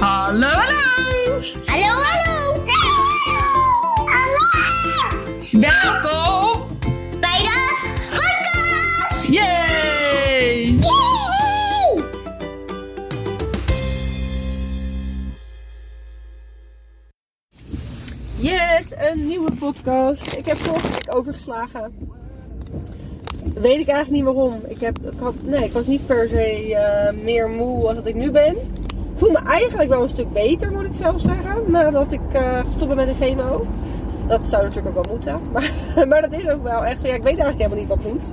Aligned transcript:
Hallo, 0.00 0.48
hallo! 0.48 1.42
Hallo, 1.66 1.92
hallo! 2.08 2.64
Hallo! 4.08 4.44
Welkom 5.60 6.66
Bij 7.20 7.38
de 7.38 8.08
podcast! 8.10 9.26
Yay! 9.26 10.78
Yay! 10.80 12.04
Yes, 18.36 18.94
een 18.96 19.26
nieuwe 19.26 19.52
podcast. 19.58 20.36
Ik 20.36 20.46
heb 20.46 20.56
vorige 20.56 20.90
week 20.90 21.14
overgeslagen. 21.16 22.08
Weet 23.54 23.78
ik 23.78 23.88
eigenlijk 23.88 24.10
niet 24.10 24.24
waarom. 24.24 24.60
Ik, 24.68 24.80
heb, 24.80 24.98
ik, 24.98 25.18
had, 25.20 25.34
nee, 25.42 25.64
ik 25.64 25.72
was 25.72 25.86
niet 25.86 26.06
per 26.06 26.28
se 26.28 26.74
eh, 26.74 27.22
meer 27.22 27.48
moe 27.48 27.86
als 27.86 27.94
dat 27.94 28.06
ik 28.06 28.14
nu 28.14 28.30
ben. 28.30 28.56
Voel 29.20 29.30
me 29.30 29.38
eigenlijk 29.38 29.90
wel 29.90 30.02
een 30.02 30.08
stuk 30.08 30.32
beter, 30.32 30.72
moet 30.72 30.84
ik 30.84 30.94
zelf 30.94 31.20
zeggen. 31.20 31.70
Nadat 31.70 32.12
ik 32.12 32.20
eh, 32.32 32.58
gestopt 32.58 32.86
ben 32.86 32.96
met 32.96 33.06
de 33.06 33.24
chemo. 33.24 33.66
Dat 34.26 34.40
zou 34.42 34.62
natuurlijk 34.62 34.96
ook 34.96 35.04
wel 35.04 35.14
moeten. 35.14 35.40
Maar, 35.52 36.08
maar 36.08 36.20
dat 36.20 36.32
is 36.32 36.48
ook 36.48 36.62
wel 36.62 36.84
echt 36.84 37.00
zo. 37.00 37.06
Ja, 37.06 37.14
ik 37.14 37.22
weet 37.22 37.38
eigenlijk 37.38 37.58
helemaal 37.58 37.78
niet 37.78 37.88
wat 37.88 38.12
moet. 38.12 38.32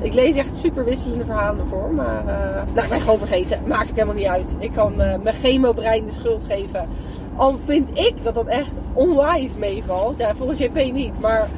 Ik 0.00 0.14
lees 0.14 0.36
echt 0.36 0.56
super 0.56 0.84
wisselende 0.84 1.24
verhalen 1.24 1.60
ervoor. 1.60 1.94
Maar 1.94 2.26
eh, 2.26 2.62
nou, 2.74 2.94
ik 2.94 3.00
gewoon 3.00 3.18
vergeten. 3.18 3.58
Maakt 3.68 3.90
ook 3.90 3.94
helemaal 3.94 4.14
niet 4.14 4.26
uit. 4.26 4.54
Ik 4.58 4.72
kan 4.72 5.00
eh, 5.00 5.18
mijn 5.22 5.34
chemobrein 5.34 6.06
de 6.06 6.12
schuld 6.12 6.44
geven. 6.44 6.88
Al 7.36 7.58
vind 7.64 7.98
ik 7.98 8.14
dat 8.22 8.34
dat 8.34 8.46
echt 8.46 8.72
onwijs 8.92 9.56
meevalt. 9.56 10.18
Ja, 10.18 10.34
volgens 10.34 10.58
JP 10.58 10.92
niet. 10.92 11.20
Maar 11.20 11.48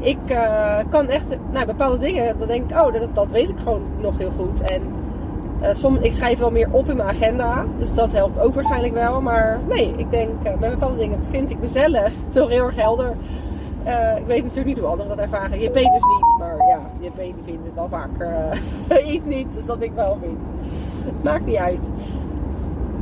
ik 0.00 0.18
kan 0.90 1.08
echt 1.08 1.26
nou, 1.50 1.66
bepaalde 1.66 1.98
dingen. 1.98 2.38
Dan 2.38 2.48
denk 2.48 2.70
ik, 2.70 2.76
oh, 2.76 2.92
dat, 2.92 3.14
dat 3.14 3.30
weet 3.30 3.48
ik 3.48 3.58
gewoon 3.58 3.82
nog 4.00 4.18
heel 4.18 4.32
goed. 4.36 4.60
En 4.60 4.82
eh, 5.60 5.92
ik 6.00 6.14
schrijf 6.14 6.38
wel 6.38 6.50
meer 6.50 6.68
op 6.70 6.88
in 6.88 6.96
mijn 6.96 7.08
agenda. 7.08 7.64
Dus 7.78 7.92
dat 7.92 8.12
helpt 8.12 8.38
ook 8.38 8.54
waarschijnlijk 8.54 8.94
wel. 8.94 9.20
Maar 9.20 9.60
nee, 9.68 9.94
ik 9.96 10.10
denk, 10.10 10.30
uh, 10.44 10.50
met 10.60 10.70
bepaalde 10.70 10.96
dingen 10.96 11.20
vind 11.30 11.50
ik 11.50 11.60
mezelf 11.60 12.12
nog 12.34 12.48
heel 12.48 12.66
erg 12.66 12.76
helder. 12.76 13.12
Uh, 13.86 14.16
ik 14.16 14.26
weet 14.26 14.42
natuurlijk 14.42 14.66
niet 14.66 14.78
hoe 14.78 14.88
anderen 14.88 15.16
dat 15.16 15.24
ervaren. 15.24 15.60
JP 15.60 15.74
dus 15.74 15.82
niet. 15.84 16.38
Maar 16.38 16.56
ja, 16.68 16.80
JP 17.00 17.16
die 17.16 17.34
vindt 17.44 17.64
het 17.64 17.74
wel 17.74 17.88
vaker 17.88 18.60
iets 19.14 19.24
niet. 19.24 19.46
Dus 19.54 19.66
dat 19.66 19.82
ik 19.82 19.92
wel 19.94 20.18
vind. 20.20 20.38
Het 21.04 21.24
maakt 21.24 21.46
niet 21.46 21.56
uit. 21.56 21.90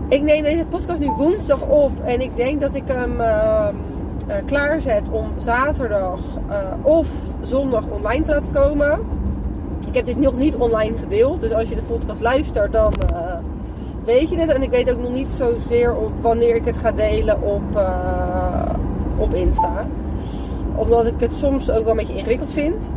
Ik 0.09 0.22
neem 0.22 0.42
deze 0.42 0.64
podcast 0.64 1.00
nu 1.00 1.11
woensdag 1.16 1.61
op. 1.61 1.91
En 2.05 2.20
ik 2.20 2.36
denk 2.36 2.61
dat 2.61 2.75
ik 2.75 2.83
hem 2.86 3.16
klaarzet 4.44 5.03
om 5.11 5.28
zaterdag 5.36 6.20
of 6.83 7.09
zondag 7.42 7.84
online 7.91 8.25
te 8.25 8.31
laten 8.31 8.53
komen. 8.53 9.16
Ik 9.86 9.94
heb 9.94 10.06
dit 10.06 10.20
nog 10.20 10.36
niet 10.36 10.55
online 10.55 10.98
gedeeld. 10.98 11.41
Dus 11.41 11.52
als 11.52 11.69
je 11.69 11.74
de 11.74 11.82
podcast 11.82 12.20
luistert, 12.20 12.72
dan 12.72 12.92
weet 14.05 14.28
je 14.28 14.38
het. 14.38 14.50
En 14.50 14.62
ik 14.62 14.70
weet 14.70 14.91
ook 14.91 15.00
nog 15.00 15.12
niet 15.12 15.32
zozeer 15.32 15.96
op 15.96 16.12
wanneer 16.20 16.55
ik 16.55 16.64
het 16.64 16.77
ga 16.77 16.92
delen 16.92 17.42
op, 17.42 17.80
op 19.16 19.34
Insta. 19.34 19.86
Omdat 20.77 21.06
ik 21.06 21.14
het 21.19 21.34
soms 21.34 21.70
ook 21.70 21.82
wel 21.82 21.91
een 21.91 21.97
beetje 21.97 22.16
ingewikkeld 22.16 22.52
vind. 22.52 22.91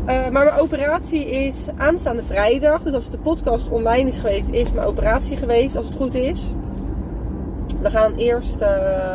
Uh, 0.00 0.06
maar 0.06 0.44
mijn 0.44 0.58
operatie 0.60 1.30
is 1.30 1.66
aanstaande 1.76 2.22
vrijdag. 2.22 2.82
Dus 2.82 2.94
als 2.94 3.10
de 3.10 3.18
podcast 3.18 3.70
online 3.70 4.08
is 4.08 4.18
geweest, 4.18 4.48
is 4.50 4.72
mijn 4.72 4.86
operatie 4.86 5.36
geweest, 5.36 5.76
als 5.76 5.86
het 5.86 5.96
goed 5.96 6.14
is. 6.14 6.46
We 7.82 7.90
gaan 7.90 8.14
eerst. 8.16 8.58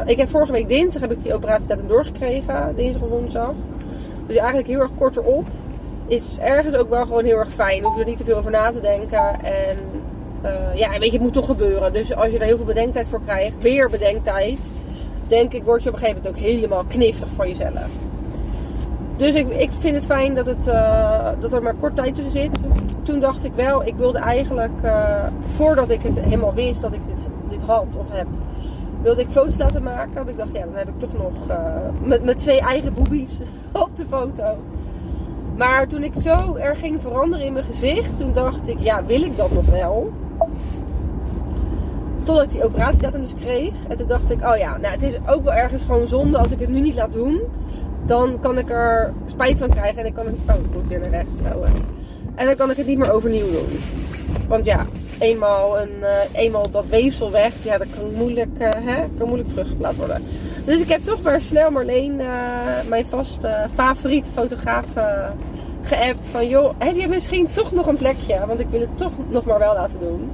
Ik 0.06 0.18
heb 0.18 0.30
vorige 0.30 0.52
week 0.52 0.68
dinsdag 0.68 1.02
heb 1.02 1.12
ik 1.12 1.24
die 1.24 1.34
operatiedatum 1.34 1.88
doorgekregen, 1.88 2.74
dinsdag 2.76 3.02
of 3.02 3.10
woensdag. 3.10 3.54
Dus 4.28 4.36
eigenlijk 4.36 4.68
heel 4.68 4.80
erg 4.80 4.92
kort 4.98 5.18
erop. 5.18 5.46
Is 6.08 6.24
ergens 6.40 6.76
ook 6.76 6.90
wel 6.90 7.06
gewoon 7.06 7.24
heel 7.24 7.38
erg 7.38 7.54
fijn. 7.54 7.84
Hoef 7.84 7.96
je 7.96 8.02
er 8.02 8.08
niet 8.08 8.18
te 8.18 8.24
veel 8.24 8.38
over 8.38 8.52
na 8.52 8.72
te 8.72 8.82
denken. 8.82 9.44
En 9.44 9.78
uh, 10.44 10.76
ja, 10.76 10.90
weet 10.90 11.06
je, 11.06 11.12
het 11.12 11.22
moet 11.22 11.34
toch 11.34 11.46
gebeuren. 11.46 11.94
Dus 11.94 12.16
als 12.16 12.32
je 12.32 12.38
daar 12.38 12.48
heel 12.48 12.58
veel 12.58 12.66
bedenktijd 12.66 13.08
voor 13.08 13.22
krijgt, 13.26 13.62
weer 13.62 13.90
bedenktijd, 13.90 14.58
denk 15.28 15.54
ik, 15.54 15.64
word 15.64 15.84
je 15.84 15.90
op 15.90 15.96
een 15.96 16.02
gegeven 16.02 16.22
moment 16.24 16.38
ook 16.38 16.50
helemaal 16.50 16.84
kniftig 16.88 17.30
van 17.30 17.48
jezelf. 17.48 17.90
Dus 19.18 19.34
ik, 19.34 19.50
ik 19.50 19.70
vind 19.80 19.96
het 19.96 20.06
fijn 20.06 20.36
dat, 20.36 20.46
het, 20.46 20.68
uh, 20.68 21.30
dat 21.40 21.54
er 21.54 21.62
maar 21.62 21.76
kort 21.80 21.96
tijd 21.96 22.16
tussen 22.16 22.32
zit. 22.32 22.60
Toen 23.04 23.20
dacht 23.20 23.44
ik 23.44 23.52
wel, 23.56 23.86
ik 23.86 23.96
wilde 23.96 24.20
eigenlijk, 24.20 24.82
uh, 24.84 25.24
voordat 25.56 25.90
ik 25.90 26.02
het 26.02 26.20
helemaal 26.20 26.54
wist 26.54 26.82
dat 26.82 26.94
ik 26.94 27.00
dit, 27.06 27.28
dit 27.50 27.60
had 27.66 27.96
of 27.98 28.06
heb, 28.10 28.28
wilde 29.02 29.22
ik 29.22 29.30
foto's 29.30 29.58
laten 29.58 29.84
maken. 29.84 30.14
Want 30.14 30.30
ik 30.30 30.38
dacht, 30.38 30.54
ja, 30.54 30.62
dan 30.62 30.76
heb 30.76 30.88
ik 30.88 31.00
toch 31.00 31.14
nog 31.14 31.34
met 32.04 32.24
mijn 32.24 32.38
twee 32.38 32.60
eigen 32.60 32.94
boobies 32.94 33.38
op 33.84 33.90
de 33.96 34.06
foto. 34.10 34.58
Maar 35.58 35.88
toen 35.88 36.04
ik 36.04 36.14
zo 36.22 36.56
erg 36.56 36.80
ging 36.80 37.02
veranderen 37.02 37.46
in 37.46 37.54
mijn 37.54 37.66
gezicht, 37.66 38.18
toen 38.18 38.34
dacht 38.34 38.68
ik, 38.68 38.80
ja, 38.80 39.06
wil 39.06 39.22
ik 39.24 39.38
dat 39.38 39.52
nog 39.52 39.66
wel? 39.66 40.12
Totdat 42.24 42.44
ik 42.44 42.52
die 42.52 42.64
operatiedatum 42.64 43.22
dus 43.22 43.34
kreeg. 43.40 43.74
En 43.88 43.98
toen 43.98 44.08
dacht 44.08 44.32
ik, 44.32 44.46
oh 44.46 44.58
ja, 44.58 44.78
nou, 44.78 44.94
het 44.94 45.04
is 45.04 45.14
ook 45.28 45.44
wel 45.44 45.54
ergens 45.54 45.84
gewoon 45.84 46.08
zonde 46.08 46.38
als 46.38 46.52
ik 46.52 46.60
het 46.60 46.70
nu 46.70 46.82
niet 46.82 46.96
laat 46.96 47.14
doen 47.14 47.42
dan 48.06 48.40
kan 48.42 48.58
ik 48.58 48.70
er 48.70 49.14
spijt 49.26 49.58
van 49.58 49.70
krijgen. 49.70 49.98
En 49.98 50.04
dan 50.04 50.14
kan 50.14 50.34
ik. 50.34 50.40
Oh, 50.50 50.66
ik 50.66 50.74
moet 50.74 50.88
weer 50.88 51.00
naar 51.00 51.10
rechts 51.10 51.36
trouwen. 51.36 51.72
En 52.36 52.46
dan 52.46 52.56
kan 52.56 52.72
ik 52.72 52.78
het 52.78 52.88
niet 52.88 52.98
meer 52.98 53.12
overnieuw 53.12 53.52
doen. 53.52 53.80
Want 54.48 54.66
ja, 54.66 54.86
eenmaal, 55.20 55.80
een, 55.80 55.98
uh, 56.02 56.42
eenmaal 56.42 56.72
dat 56.72 56.86
weefsel 56.90 57.32
weg, 57.32 57.64
ja, 57.64 57.78
dat 57.78 57.88
kan 57.90 58.18
moeilijk, 58.18 58.50
uh, 58.60 58.70
hè, 58.74 59.04
kan 59.18 59.28
moeilijk 59.28 59.50
teruggeplaatst 59.50 59.98
worden. 59.98 60.24
Dus 60.66 60.80
ik 60.80 60.88
heb 60.88 61.06
toch 61.06 61.22
maar 61.22 61.42
snel 61.42 61.72
Marleen, 61.72 62.20
uh, 62.20 62.28
mijn 62.88 63.06
vaste 63.06 63.68
favoriete 63.74 64.30
fotograaf, 64.32 64.86
geappt. 65.82 66.26
Van 66.26 66.48
joh, 66.48 66.74
heb 66.78 66.96
je 66.96 67.08
misschien 67.08 67.48
toch 67.54 67.72
nog 67.72 67.88
een 67.88 67.98
plekje? 67.98 68.46
Want 68.48 68.60
ik 68.60 68.68
wil 68.70 68.80
het 68.80 68.98
toch 68.98 69.12
nog 69.30 69.46
maar 69.46 69.60
wel 69.60 69.74
laten 69.74 70.00
doen. 70.00 70.32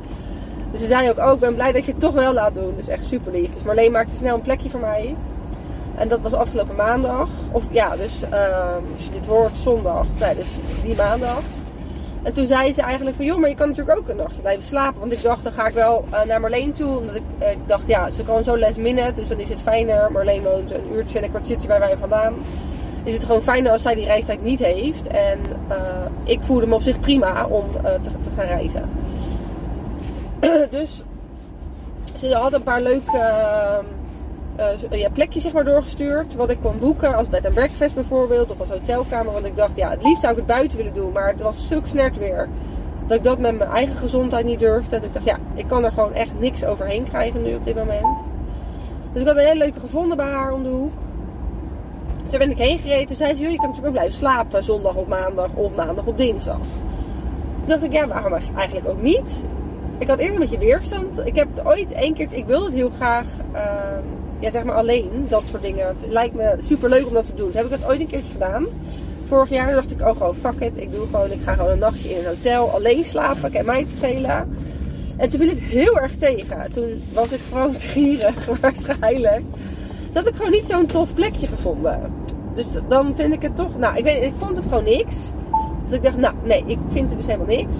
Dus 0.72 0.80
ze 0.80 0.88
zei 0.88 1.09
ook, 1.09 1.18
oh, 1.18 1.34
ik 1.34 1.40
ben 1.40 1.56
blij 1.56 1.72
dat 1.72 1.86
je 1.86 1.91
het 1.91 2.02
toch 2.02 2.14
wel 2.14 2.34
laat 2.34 2.56
doen. 2.56 2.74
Dus 2.75 2.88
echt 2.88 3.06
super 3.06 3.31
lief. 3.31 3.53
Dus 3.53 3.64
Marleen 3.64 3.91
maakte 3.91 4.16
snel 4.16 4.36
een 4.36 4.41
plekje 4.41 4.70
voor 4.70 4.80
mij. 4.80 5.16
En 5.96 6.08
dat 6.08 6.22
was 6.22 6.34
afgelopen 6.34 6.75
maandag. 6.75 7.30
Of 7.52 7.64
ja, 7.72 7.96
dus 7.96 8.22
uh, 8.24 8.75
als 8.96 9.06
je 9.06 9.12
dit 9.12 9.25
hoort, 9.28 9.58
zondag. 9.58 10.06
Nee, 10.20 10.36
dus 10.36 10.47
die 10.84 10.96
maandag. 10.96 11.41
En 12.24 12.34
toen 12.34 12.46
zei 12.46 12.74
ze 12.74 12.82
eigenlijk 12.82 13.16
van, 13.16 13.26
joh, 13.26 13.40
maar 13.40 13.50
je 13.50 13.56
kan 13.56 13.68
natuurlijk 13.68 13.98
ook 13.98 14.08
een 14.08 14.16
nachtje 14.16 14.42
blijven 14.42 14.64
slapen. 14.64 15.00
Want 15.00 15.12
ik 15.12 15.22
dacht, 15.22 15.44
dan 15.44 15.52
ga 15.52 15.68
ik 15.68 15.74
wel 15.74 16.06
uh, 16.12 16.24
naar 16.24 16.40
Marleen 16.40 16.74
toe. 16.74 16.98
Omdat 16.98 17.16
ik, 17.16 17.22
uh, 17.42 17.52
ik, 17.52 17.58
dacht, 17.66 17.88
ja, 17.88 18.09
ze 18.09 18.24
kan 18.24 18.44
zo 18.44 18.58
last 18.58 18.78
minute. 18.78 19.12
Dus 19.16 19.28
dan 19.28 19.40
is 19.40 19.50
het 19.50 19.62
fijner. 19.62 20.12
Marleen 20.12 20.44
woont 20.44 20.72
een 20.72 20.94
uurtje 20.94 21.18
en 21.18 21.24
een 21.24 21.30
kwartiertje 21.30 21.68
bij 21.68 21.80
mij 21.80 21.98
vandaan. 21.98 22.34
Is 23.04 23.14
het 23.14 23.24
gewoon 23.24 23.42
fijner 23.42 23.72
als 23.72 23.82
zij 23.82 23.96
die 23.96 24.06
reistijd 24.06 24.44
niet 24.44 24.59
heeft. 24.59 25.08
En 25.08 25.40
ik 26.24 26.40
voelde 26.42 26.68
me 26.68 26.76
op 26.76 26.82
zich 26.82 27.00
prima 27.00 27.46
om 27.46 27.72
te, 27.72 28.00
te, 28.02 28.30
gaan 28.36 28.46
reizen. 28.46 28.90
dus 30.78 31.03
ze 32.16 32.36
had 32.36 32.53
een 32.53 32.64
paar 32.64 32.82
leuke 32.82 33.20
uh, 34.92 35.00
ja, 35.00 35.10
plekjes 35.10 35.44
zeg 35.44 35.54
maar, 35.54 35.66
doorgestuurd. 35.66 36.36
Wat 36.36 36.50
ik 36.50 36.58
kon 36.62 36.80
boeken 36.80 37.16
als 37.16 37.30
bed 37.30 37.46
and 37.46 37.56
breakfast 37.56 37.94
bijvoorbeeld. 37.96 38.50
Of 38.50 38.60
als 38.60 38.70
hotelkamer. 38.70 39.34
Want 39.34 39.46
ik 39.46 39.56
dacht, 39.56 39.76
ja, 39.76 39.90
het 39.90 40.04
liefst 40.04 40.22
zou 40.22 40.32
ik 40.32 40.38
het 40.38 40.48
buiten 40.48 40.78
willen 40.78 40.94
doen. 40.94 41.12
Maar 41.12 41.28
het 41.28 41.42
was 41.42 41.68
zulk 41.68 41.88
snert 41.88 42.18
weer. 42.18 42.50
Dat 43.08 43.18
ik 43.18 43.24
dat 43.24 43.40
met 43.40 43.58
mijn 43.58 43.70
eigen 43.70 43.96
gezondheid 43.96 44.46
niet 44.46 44.60
durfde. 44.60 44.90
Dat 44.90 45.04
ik 45.04 45.14
dacht, 45.14 45.26
ja, 45.26 45.38
ik 45.54 45.68
kan 45.68 45.84
er 45.84 45.92
gewoon 45.92 46.14
echt 46.14 46.40
niks 46.40 46.66
overheen 46.66 47.04
krijgen 47.04 47.44
nu 47.44 47.56
op 47.56 47.66
dit 47.66 47.76
moment. 47.76 48.26
Dus 49.14 49.22
ik 49.22 49.28
had 49.28 49.38
een 49.38 49.44
hele 49.44 49.58
leuke 49.58 49.80
gevonden 49.80 50.18
bij 50.18 50.30
haar 50.30 50.54
om 50.54 50.64
de 50.64 50.70
hoek. 50.70 50.92
Zo 52.30 52.38
ben 52.38 52.52
ik 52.52 52.58
heen 52.58 52.80
gereden. 52.80 53.08
Toen 53.08 53.16
zei 53.16 53.36
ze, 53.36 53.42
je 53.42 53.48
kan 53.48 53.56
natuurlijk 53.56 53.86
ook 53.86 53.92
blijven 53.92 54.14
slapen 54.14 54.64
zondag 54.64 54.96
op 54.96 55.08
maandag 55.08 55.50
of 55.54 55.76
maandag 55.76 56.06
op 56.06 56.18
dinsdag. 56.18 56.58
Toen 57.60 57.70
dacht 57.70 57.84
ik, 57.84 57.94
ja, 57.94 58.08
waarom 58.08 58.34
eigenlijk 58.56 58.88
ook 58.88 59.02
niet? 59.02 59.46
Ik 59.98 60.08
had 60.08 60.18
eerder 60.18 60.34
een 60.34 60.42
beetje 60.42 60.58
weerstand. 60.58 61.26
Ik 61.26 61.36
heb 61.36 61.48
ooit 61.64 61.92
één 61.92 62.14
keer, 62.14 62.34
ik 62.34 62.46
wilde 62.46 62.66
het 62.66 62.74
heel 62.74 62.90
graag... 62.90 63.26
Uh, 63.54 63.62
ja, 64.41 64.52
zeg 64.52 64.63
maar 64.63 64.75
alleen, 64.75 65.25
dat 65.29 65.44
soort 65.50 65.62
dingen. 65.62 65.96
Lijkt 66.07 66.35
me 66.35 66.57
super 66.63 66.90
leuk 66.90 67.07
om 67.07 67.13
dat 67.13 67.25
te 67.25 67.34
doen. 67.34 67.52
Heb 67.53 67.66
ik 67.66 67.72
dat 67.72 67.90
ooit 67.90 68.00
een 68.00 68.07
keertje 68.07 68.31
gedaan. 68.31 68.66
Vorig 69.28 69.50
jaar 69.50 69.74
dacht 69.74 69.91
ik, 69.91 70.02
oh 70.02 70.18
gewoon 70.18 70.35
fuck 70.35 70.59
it. 70.59 70.78
Ik 70.78 70.91
doe 70.91 71.06
gewoon, 71.06 71.31
ik 71.31 71.40
ga 71.44 71.53
gewoon 71.53 71.72
een 71.72 71.79
nachtje 71.79 72.09
in 72.09 72.18
een 72.18 72.25
hotel 72.25 72.69
alleen 72.69 73.06
slapen. 73.06 73.53
Heb 73.53 73.66
mij 73.66 73.79
het 73.79 73.90
schelen. 73.90 74.57
En 75.18 75.29
toen 75.29 75.40
viel 75.40 75.50
het 75.50 75.59
heel 75.59 76.00
erg 76.00 76.16
tegen. 76.18 76.72
Toen 76.74 77.03
was 77.13 77.31
ik 77.31 77.40
gewoon 77.50 77.73
gierig 77.93 78.46
waarschijnlijk. 78.61 79.43
Dat 80.11 80.28
ik 80.28 80.35
gewoon 80.35 80.52
niet 80.52 80.67
zo'n 80.67 80.85
tof 80.85 81.14
plekje 81.14 81.47
gevonden. 81.47 82.14
Dus 82.55 82.67
dan 82.87 83.16
vind 83.16 83.34
ik 83.34 83.41
het 83.41 83.55
toch, 83.55 83.78
nou 83.78 83.97
ik 83.97 84.03
weet 84.03 84.23
ik 84.23 84.34
vond 84.37 84.55
het 84.55 84.67
gewoon 84.67 84.84
niks. 84.84 85.17
Dat 85.85 85.94
ik 85.94 86.03
dacht, 86.03 86.17
nou 86.17 86.35
nee, 86.44 86.64
ik 86.67 86.78
vind 86.90 87.09
het 87.09 87.17
dus 87.17 87.28
helemaal 87.28 87.55
niks. 87.55 87.76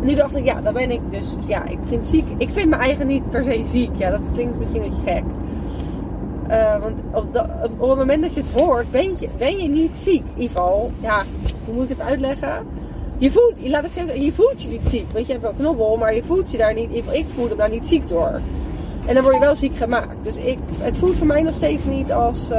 En 0.00 0.06
nu 0.06 0.14
dacht 0.14 0.36
ik, 0.36 0.44
ja, 0.44 0.60
dan 0.60 0.74
ben 0.74 0.90
ik 0.90 1.00
dus, 1.10 1.36
ja, 1.46 1.64
ik 1.64 1.78
vind 1.84 2.06
ziek. 2.06 2.26
Ik 2.36 2.50
vind 2.50 2.70
mijn 2.70 2.82
eigen 2.82 3.06
niet 3.06 3.30
per 3.30 3.44
se 3.44 3.60
ziek. 3.64 3.90
Ja, 3.96 4.10
dat 4.10 4.20
klinkt 4.34 4.58
misschien 4.58 4.82
een 4.82 4.88
beetje 4.88 5.12
gek. 5.12 5.22
Uh, 6.50 6.80
want 6.80 6.98
op, 7.12 7.48
op, 7.78 7.88
het 7.88 7.98
moment 7.98 8.22
dat 8.22 8.34
je 8.34 8.40
het 8.40 8.60
hoort, 8.60 8.90
ben 8.90 9.14
je, 9.18 9.28
ben 9.38 9.56
je 9.56 9.68
niet 9.68 9.98
ziek. 9.98 10.24
Geval, 10.38 10.90
ja, 11.00 11.22
hoe 11.64 11.74
moet 11.74 11.90
ik 11.90 11.96
het 11.98 12.06
uitleggen? 12.06 12.66
Je 13.18 13.30
voelt, 13.30 13.54
laat 13.68 13.84
ik 13.84 13.92
zeggen, 13.92 14.22
je 14.22 14.32
voelt 14.32 14.62
je 14.62 14.68
niet 14.68 14.88
ziek. 14.88 15.06
Want 15.12 15.26
je 15.26 15.32
hebt 15.32 15.44
wel 15.44 15.54
knobbel, 15.56 15.96
maar 15.96 16.14
je 16.14 16.22
voelt 16.22 16.50
je 16.50 16.58
daar 16.58 16.74
niet, 16.74 16.90
ik 17.10 17.26
voelde 17.34 17.50
me 17.50 17.56
daar 17.56 17.70
niet 17.70 17.86
ziek 17.86 18.08
door. 18.08 18.40
En 19.06 19.14
dan 19.14 19.22
word 19.22 19.34
je 19.34 19.40
wel 19.40 19.56
ziek 19.56 19.76
gemaakt. 19.76 20.16
Dus 20.22 20.36
ik, 20.36 20.58
het 20.78 20.96
voelt 20.96 21.16
voor 21.16 21.26
mij 21.26 21.42
nog 21.42 21.54
steeds 21.54 21.84
niet 21.84 22.12
als... 22.12 22.44
Uh, 22.50 22.56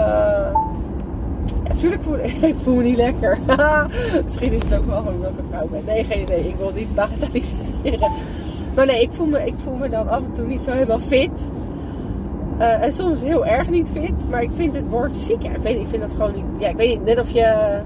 ja, 1.63 1.73
natuurlijk 1.73 2.03
voel 2.03 2.17
ik 2.49 2.55
voel 2.57 2.75
me 2.75 2.83
niet 2.83 2.97
lekker. 2.97 3.39
Misschien 4.23 4.51
is 4.51 4.61
het 4.63 4.77
ook 4.77 4.85
wel 4.85 4.97
gewoon 4.97 5.21
dat 5.21 5.31
ik 5.31 5.37
een 5.37 5.45
vrouw 5.49 5.67
ben. 5.67 5.81
Nee, 5.85 6.03
geen 6.03 6.21
idee. 6.21 6.47
Ik 6.47 6.55
wil 6.55 6.71
niet 6.75 6.95
bagatelliseren. 6.95 8.11
Maar 8.75 8.85
nee, 8.85 9.01
ik 9.01 9.09
voel, 9.11 9.25
me, 9.25 9.45
ik 9.45 9.53
voel 9.63 9.75
me 9.75 9.89
dan 9.89 10.09
af 10.09 10.23
en 10.23 10.33
toe 10.33 10.45
niet 10.45 10.61
zo 10.61 10.71
helemaal 10.71 10.99
fit. 10.99 11.29
Eh, 12.61 12.83
en 12.83 12.91
soms 12.91 13.21
heel 13.21 13.45
erg 13.45 13.69
niet 13.69 13.89
fit. 13.91 14.29
Maar 14.29 14.41
ik 14.41 14.49
vind 14.55 14.73
het 14.73 14.89
woord 14.89 15.15
ziek, 15.15 15.43
ik 15.43 15.61
weet 15.61 15.77
niet, 15.79 15.87
vind 15.87 16.01
dat 16.01 16.11
gewoon 16.11 16.33
niet... 16.33 16.45
Ja, 16.57 16.69
ik 16.69 16.75
weet 16.75 16.89
niet, 16.89 17.05
net 17.05 17.19
of 17.19 17.29
je 17.29 17.79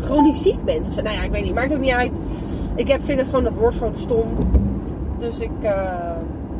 chronisch 0.00 0.42
ziek 0.42 0.64
bent 0.64 0.86
of 0.86 0.94
zo. 0.94 1.02
Nou 1.02 1.16
ja, 1.16 1.22
ik 1.22 1.30
weet 1.30 1.44
niet, 1.44 1.54
maakt 1.54 1.72
ook 1.72 1.80
niet 1.80 1.90
uit. 1.92 2.20
Ik 2.74 2.88
heb, 2.88 3.00
vind 3.04 3.18
het 3.18 3.28
gewoon, 3.28 3.44
dat 3.44 3.52
woord 3.52 3.74
gewoon 3.74 3.92
stom. 3.96 4.24
Dus 5.18 5.38
ik... 5.40 5.50
eh, 5.60 6.10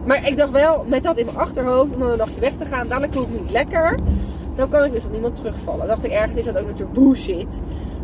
Maar 0.04 0.28
ik 0.28 0.36
dacht 0.36 0.50
wel, 0.50 0.84
met 0.86 1.02
dat 1.02 1.16
in 1.16 1.24
mijn 1.24 1.38
achterhoofd, 1.38 1.92
om 1.92 1.98
dan 1.98 2.10
een 2.10 2.18
nachtje 2.18 2.40
weg 2.40 2.52
te 2.58 2.64
gaan, 2.64 2.88
dadelijk 2.88 3.12
voel 3.12 3.22
ik 3.22 3.40
niet 3.40 3.52
lekker. 3.52 3.98
Dan 4.54 4.68
kan 4.68 4.84
ik 4.84 4.92
dus 4.92 5.04
op 5.04 5.12
niemand 5.12 5.36
terugvallen. 5.36 5.86
dacht 5.86 6.04
ik, 6.04 6.10
ergens 6.10 6.36
is 6.38 6.44
dat 6.44 6.58
ook 6.58 6.66
natuurlijk 6.66 6.98
bullshit. 6.98 7.46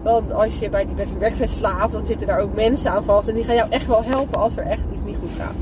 Want 0.03 0.33
als 0.33 0.59
je 0.59 0.71
bij 0.71 0.87
die 0.87 0.95
bed 1.19 1.51
slaapt, 1.51 1.93
dan 1.93 2.07
zitten 2.07 2.27
daar 2.27 2.41
ook 2.41 2.55
mensen 2.55 2.91
aan 2.91 3.05
vast. 3.05 3.29
En 3.29 3.35
die 3.35 3.45
gaan 3.45 3.55
jou 3.55 3.71
echt 3.71 3.87
wel 3.87 4.03
helpen 4.05 4.41
als 4.41 4.57
er 4.57 4.67
echt 4.67 4.83
iets 4.93 5.05
niet 5.05 5.17
goed 5.21 5.31
gaat. 5.39 5.55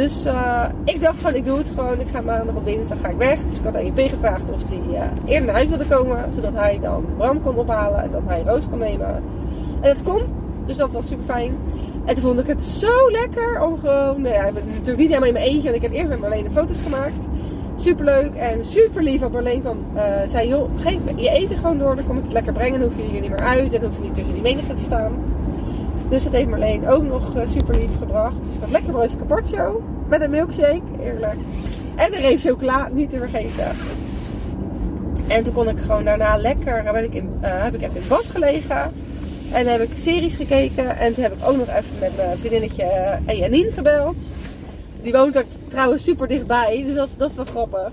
Dus 0.00 0.24
eh, 0.24 0.64
ik 0.84 1.00
dacht 1.00 1.18
van, 1.18 1.34
ik 1.34 1.44
doe 1.44 1.58
het 1.58 1.68
gewoon. 1.74 2.00
Ik 2.00 2.06
ga 2.12 2.20
maandag 2.20 2.54
op 2.54 2.64
dinsdag 2.64 3.00
ga 3.00 3.08
ik 3.08 3.16
weg. 3.16 3.38
Dus 3.48 3.58
ik 3.58 3.64
had 3.64 3.76
aan 3.76 3.86
JP 3.86 4.10
gevraagd 4.10 4.50
of 4.50 4.68
hij 4.68 5.00
eh, 5.00 5.08
eerder 5.24 5.46
naar 5.46 5.54
huis 5.54 5.68
wilde 5.68 5.86
komen. 5.86 6.24
Zodat 6.34 6.54
hij 6.54 6.78
dan 6.80 7.04
Bram 7.16 7.42
kon 7.42 7.56
ophalen 7.56 8.02
en 8.02 8.10
dat 8.10 8.22
hij 8.26 8.42
Roos 8.42 8.64
kon 8.70 8.78
nemen. 8.78 9.22
En 9.80 9.94
dat 9.94 10.02
kon. 10.02 10.22
Dus 10.64 10.76
dat 10.76 10.90
was 10.90 11.06
super 11.06 11.24
fijn. 11.24 11.56
En 12.04 12.14
toen 12.14 12.24
vond 12.24 12.40
ik 12.40 12.46
het 12.46 12.62
zo 12.62 13.10
lekker 13.10 13.62
om 13.62 13.78
gewoon... 13.78 14.20
Nou 14.20 14.34
ja, 14.34 14.44
ik 14.44 14.54
ben 14.54 14.66
natuurlijk 14.66 14.98
niet 14.98 15.08
helemaal 15.08 15.28
in 15.28 15.34
mijn 15.34 15.46
eentje. 15.46 15.68
En 15.68 15.74
ik 15.74 15.82
heb 15.82 15.92
eerst 15.92 16.08
met 16.08 16.20
Marlene 16.20 16.50
foto's 16.50 16.80
gemaakt. 16.80 17.28
Super 17.76 18.04
leuk 18.04 18.34
en 18.34 18.64
super 18.64 19.02
lief. 19.02 19.20
Want 19.20 19.32
Marleen 19.32 19.62
van, 19.62 19.84
eh, 19.94 20.02
zei, 20.28 20.48
joh, 20.48 20.70
geef 20.76 20.98
me 21.04 21.22
je 21.22 21.30
eten 21.30 21.56
gewoon 21.56 21.78
door. 21.78 21.96
Dan 21.96 22.06
kom 22.06 22.16
ik 22.16 22.24
het 22.24 22.32
lekker 22.32 22.52
brengen. 22.52 22.80
Dan 22.80 22.88
hoef 22.88 22.98
je 22.98 23.20
niet 23.20 23.30
meer 23.30 23.40
uit. 23.40 23.74
En 23.74 23.82
hoef 23.82 23.96
je 23.96 24.02
niet 24.02 24.14
tussen 24.14 24.34
die 24.34 24.42
menigte 24.42 24.74
te 24.74 24.82
staan. 24.82 25.12
Dus 26.10 26.24
dat 26.24 26.32
heeft 26.32 26.48
Marleen 26.48 26.88
ook 26.88 27.02
nog 27.02 27.36
eh, 27.36 27.46
super 27.46 27.74
lief 27.74 27.98
gebracht. 27.98 28.44
Dus 28.44 28.54
had 28.60 28.70
lekker 28.70 28.92
broodje 28.92 29.16
carpaccio. 29.16 29.82
Met 30.08 30.20
een 30.20 30.30
milkshake. 30.30 30.82
Eerlijk. 31.00 31.36
En 31.96 32.14
een 32.14 32.20
reep 32.20 32.40
chocola. 32.40 32.88
Niet 32.92 33.10
te 33.10 33.16
vergeten. 33.16 33.70
En 35.28 35.44
toen 35.44 35.52
kon 35.52 35.68
ik 35.68 35.78
gewoon 35.78 36.04
daarna 36.04 36.36
lekker... 36.36 36.82
Ben 36.92 37.04
ik 37.04 37.14
in, 37.14 37.38
eh, 37.40 37.50
heb 37.62 37.74
ik 37.74 37.80
even 37.80 37.94
in 37.94 38.00
het 38.00 38.08
bad 38.08 38.24
gelegen. 38.24 38.92
En 39.52 39.66
heb 39.66 39.80
ik 39.80 39.90
series 39.94 40.34
gekeken. 40.34 40.98
En 40.98 41.14
toen 41.14 41.22
heb 41.22 41.32
ik 41.32 41.48
ook 41.48 41.56
nog 41.56 41.68
even 41.68 41.98
met 42.00 42.16
mijn 42.16 42.38
vriendinnetje 42.38 43.18
Janine 43.26 43.72
gebeld. 43.72 44.16
Die 45.02 45.12
woont 45.12 45.36
er 45.36 45.44
trouwens 45.68 46.02
super 46.02 46.28
dichtbij. 46.28 46.82
Dus 46.86 46.94
dat, 46.94 47.08
dat 47.16 47.30
is 47.30 47.36
wel 47.36 47.44
grappig. 47.44 47.92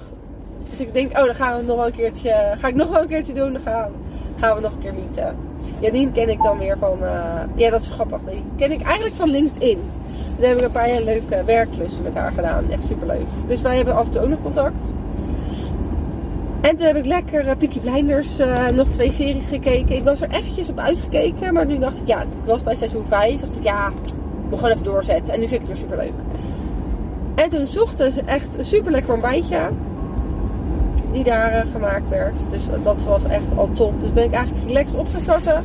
Dus 0.70 0.80
ik 0.80 0.94
denk, 0.94 1.18
oh, 1.18 1.26
dan 1.26 1.36
gaan 1.36 1.58
we 1.60 1.66
nog 1.66 1.76
wel 1.76 1.86
een 1.86 1.92
keertje. 1.92 2.56
Ga 2.60 2.68
ik 2.68 2.76
nog 2.76 2.90
wel 2.90 3.02
een 3.02 3.08
keertje 3.08 3.34
doen. 3.34 3.54
Dan 3.54 3.62
gaan, 3.62 3.92
gaan 4.40 4.56
we 4.56 4.62
nog 4.62 4.72
een 4.72 4.80
keer 4.80 4.94
meeten. 4.94 5.36
Janine 5.80 6.12
ken 6.12 6.30
ik 6.30 6.42
dan 6.42 6.58
weer 6.58 6.78
van. 6.78 6.98
eh, 7.04 7.10
ja, 7.56 7.70
dat 7.70 7.82
is 7.82 7.88
grappig. 7.88 8.20
Die 8.30 8.44
ken 8.56 8.72
ik 8.72 8.82
eigenlijk 8.82 9.16
van 9.16 9.30
LinkedIn. 9.30 9.80
Daar 10.40 10.50
heb 10.50 10.58
ik 10.58 10.64
een 10.64 10.72
paar 10.72 10.84
hele 10.84 11.04
leuke 11.04 11.44
werkklussen 11.46 12.04
met 12.04 12.14
haar 12.14 12.32
gedaan. 12.32 12.72
Echt 12.72 12.84
super 12.84 13.08
leuk. 13.08 13.26
Dus 13.48 13.62
wij 13.62 13.76
hebben 13.76 13.96
af 13.96 14.06
en 14.06 14.12
toe 14.12 14.22
ook 14.22 14.30
nog 14.30 14.42
contact. 14.42 14.88
En 16.62 16.78
toen 16.78 16.88
heb 16.88 16.96
ik 16.96 17.06
lekker 17.06 17.46
uh, 17.46 17.52
Peaky 17.58 17.80
Blinders 17.80 18.40
eh, 18.40 18.68
nog 18.68 18.88
twee 18.88 19.12
series 19.12 19.46
gekeken. 19.46 19.96
Ik 19.96 20.04
was 20.04 20.22
er 20.22 20.30
eventjes 20.30 20.70
op 20.70 20.80
uitgekeken. 20.80 21.54
Maar 21.54 21.66
nu 21.66 21.80
dacht 21.80 21.98
ik, 21.98 22.08
ja, 22.08 22.22
ik 22.22 22.28
was 22.46 22.64
bij 22.64 22.76
seizoen 22.76 23.06
5. 23.08 23.42
dacht 23.42 23.56
ik, 23.56 23.64
ja, 23.64 23.92
moet 24.50 24.60
gewoon 24.60 24.72
even 24.72 24.84
doorzetten. 24.84 25.34
En 25.34 25.40
nu 25.40 25.48
vind 25.48 25.62
ik 25.62 25.68
het 25.68 25.78
weer 25.78 25.88
super 25.88 26.06
leuk. 26.06 26.14
En 27.36 27.50
toen 27.50 27.68
zochten 27.68 28.12
ze 28.12 28.22
echt 28.26 28.48
super 28.60 28.92
lekker 28.92 29.14
ontbijtje. 29.14 29.70
Die 31.18 31.26
daar 31.26 31.52
eh, 31.52 31.62
gemaakt 31.72 32.10
werd. 32.10 32.40
Dus 32.52 32.64
dat 32.84 33.04
was 33.04 33.24
echt 33.24 33.44
al 33.56 33.70
top. 33.74 34.02
Dus 34.02 34.14
ben 34.14 34.24
ik 34.24 34.34
eigenlijk 34.34 34.68
relaxed 34.68 34.96
op 35.00 35.08
gaan 35.12 35.22
starten. 35.22 35.64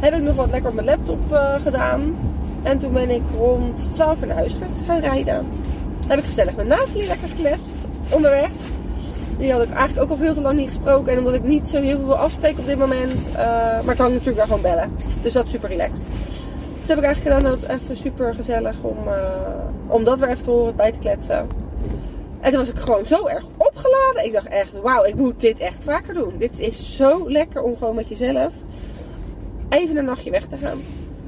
Heb 0.00 0.14
ik 0.14 0.22
nog 0.22 0.34
wat 0.34 0.50
lekker 0.50 0.68
op 0.68 0.74
mijn 0.74 0.86
laptop 0.86 1.32
eh, 1.32 1.54
gedaan. 1.62 2.16
En 2.62 2.78
toen 2.78 2.92
ben 2.92 3.10
ik 3.10 3.22
rond 3.38 3.90
12 3.94 4.20
uur 4.20 4.26
naar 4.26 4.36
huis 4.36 4.56
gaan- 4.86 5.00
rijden. 5.00 5.46
Heb 6.08 6.18
ik 6.18 6.24
gezellig 6.24 6.56
met 6.56 6.66
Nathalie 6.66 7.06
lekker 7.06 7.28
gekletst. 7.28 7.74
Onderweg. 8.10 8.50
Die 9.38 9.52
had 9.52 9.62
ik 9.62 9.70
eigenlijk 9.70 10.00
ook 10.02 10.10
al 10.10 10.24
veel 10.24 10.34
te 10.34 10.40
lang 10.40 10.56
niet 10.58 10.68
gesproken. 10.68 11.12
En 11.12 11.18
omdat 11.18 11.34
ik 11.34 11.42
niet 11.44 11.70
zo 11.70 11.80
heel 11.80 11.98
veel 12.04 12.16
afspreek 12.16 12.58
op 12.58 12.66
dit 12.66 12.78
moment. 12.78 13.28
eh, 13.36 13.44
maar 13.84 13.96
kan 13.96 14.10
natuurlijk 14.10 14.36
daar 14.36 14.46
gewoon 14.46 14.62
bellen. 14.62 14.92
Dus 15.22 15.32
dat 15.32 15.44
is 15.44 15.50
super 15.50 15.68
relaxed. 15.68 15.96
Dus 16.78 16.86
dat 16.86 16.88
heb 16.88 16.98
ik 16.98 17.04
eigenlijk 17.04 17.36
gedaan. 17.36 17.52
Dat 17.52 17.60
was 17.60 17.76
even 17.80 17.96
super 17.96 18.34
gezellig 18.34 18.76
om, 18.82 18.96
om 19.86 20.04
dat 20.04 20.18
weer 20.18 20.28
even 20.28 20.44
te 20.44 20.50
horen 20.50 20.76
bij 20.76 20.92
te 20.92 20.98
kletsen. 20.98 21.66
En 22.40 22.50
toen 22.50 22.60
was 22.60 22.68
ik 22.68 22.78
gewoon 22.78 23.04
zo 23.04 23.26
erg 23.26 23.44
opgeladen. 23.56 24.24
Ik 24.24 24.32
dacht 24.32 24.48
echt, 24.48 24.72
wauw, 24.82 25.04
ik 25.04 25.14
moet 25.14 25.40
dit 25.40 25.58
echt 25.58 25.84
vaker 25.84 26.14
doen. 26.14 26.34
Dit 26.38 26.60
is 26.60 26.96
zo 26.96 27.30
lekker 27.30 27.62
om 27.62 27.76
gewoon 27.76 27.94
met 27.94 28.08
jezelf 28.08 28.52
even 29.68 29.96
een 29.96 30.04
nachtje 30.04 30.30
weg 30.30 30.46
te 30.46 30.56
gaan. 30.56 30.78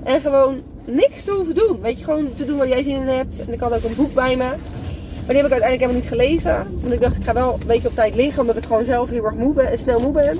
En 0.02 0.20
gewoon 0.20 0.62
niks 0.84 1.24
te 1.24 1.30
hoeven 1.30 1.54
doen. 1.54 1.80
Weet 1.80 1.98
je, 1.98 2.04
gewoon 2.04 2.34
te 2.34 2.44
doen 2.44 2.56
waar 2.56 2.68
jij 2.68 2.82
zin 2.82 2.96
in 2.96 3.06
hebt. 3.06 3.46
En 3.46 3.52
ik 3.52 3.60
had 3.60 3.74
ook 3.74 3.90
een 3.90 3.96
boek 3.96 4.14
bij 4.14 4.36
me. 4.36 4.44
Maar 4.44 5.34
die 5.34 5.36
heb 5.36 5.46
ik 5.46 5.60
uiteindelijk 5.60 5.80
helemaal 5.80 6.00
niet 6.00 6.08
gelezen. 6.08 6.66
Want 6.80 6.92
ik 6.92 7.00
dacht, 7.00 7.16
ik 7.16 7.24
ga 7.24 7.32
wel 7.32 7.52
een 7.60 7.66
beetje 7.66 7.88
op 7.88 7.94
tijd 7.94 8.14
liggen. 8.14 8.40
Omdat 8.40 8.56
ik 8.56 8.64
gewoon 8.64 8.84
zelf 8.84 9.10
heel 9.10 9.24
erg 9.24 9.34
moe 9.34 9.54
ben 9.54 9.70
en 9.70 9.78
snel 9.78 10.00
moe 10.00 10.12
ben. 10.12 10.38